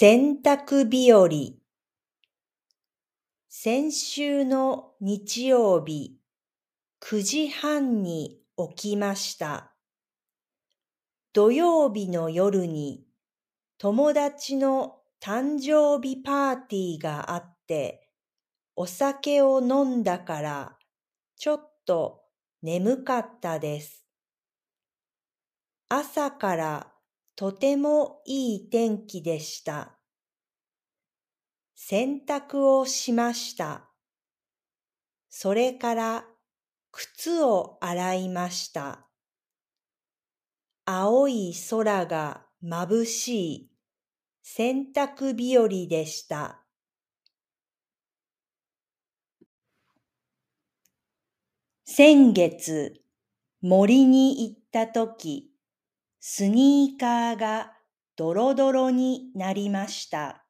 [0.00, 1.28] 洗濯日和
[3.48, 6.20] 先週の日曜日、
[7.00, 8.38] 9時半に
[8.76, 9.72] 起きました。
[11.32, 13.06] 土曜日の夜に
[13.76, 18.08] 友達の誕生日パーティーがあって、
[18.76, 20.76] お酒を飲んだから
[21.36, 22.20] ちょっと
[22.62, 24.06] 眠かったです。
[25.88, 26.92] 朝から
[27.38, 29.96] とてもいい天気でした。
[31.76, 33.88] 洗濯をしました。
[35.28, 36.24] それから
[36.90, 39.06] 靴を洗いました。
[40.84, 43.70] 青い空が眩しい
[44.42, 46.64] 洗濯日和でした。
[51.84, 53.00] 先月、
[53.60, 55.47] 森に行ったとき、
[56.20, 57.76] スニーカーが
[58.16, 60.44] ドロドロになりました。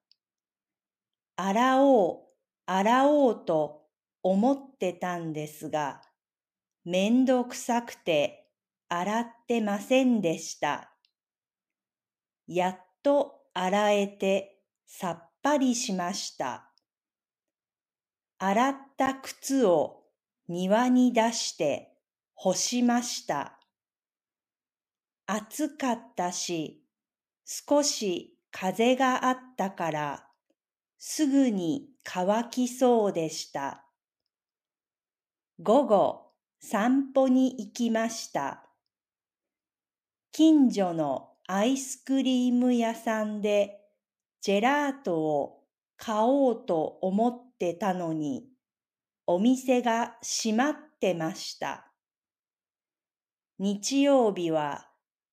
[1.36, 2.20] 洗おう、
[2.64, 3.82] 洗おうと
[4.22, 6.00] 思ってたんですが、
[6.84, 8.48] めんどくさくて
[8.88, 10.90] 洗ってませんでした。
[12.46, 16.72] やっと洗えてさっぱりしました。
[18.38, 20.04] 洗った靴を
[20.48, 21.98] 庭に出して
[22.34, 23.57] 干しました。
[25.30, 26.82] 暑かったし、
[27.44, 30.26] 少し風があったから、
[30.96, 33.84] すぐに乾きそうでした。
[35.60, 38.70] 午後、散歩に行きました。
[40.32, 43.82] 近所のアイスクリーム屋さんで
[44.40, 45.64] ジェラートを
[45.98, 48.46] 買おうと思ってたのに、
[49.26, 51.92] お店が閉まってました。
[53.58, 54.88] 日曜日は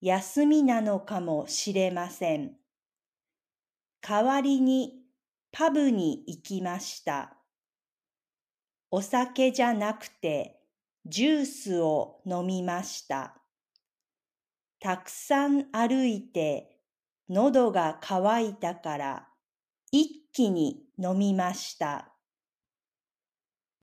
[0.06, 2.58] 休みなのかもしれません。
[4.08, 5.02] 代わりに
[5.52, 7.36] パブに行きました。
[8.92, 10.60] お酒じゃなくて
[11.08, 13.34] ジュースを飲みました。
[14.80, 16.78] たくさん歩いて
[17.28, 19.28] 喉が渇いたから
[19.92, 22.15] 一気に飲みました。